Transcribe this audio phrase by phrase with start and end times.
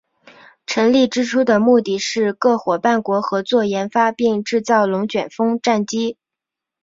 [0.65, 6.17] 成立之初的目的是各夥伴国合作研发并制造龙卷风战机。